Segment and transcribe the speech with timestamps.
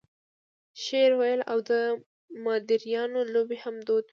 [0.83, 1.71] شعر ویل او د
[2.45, 4.09] مداریانو لوبې هم دود وې.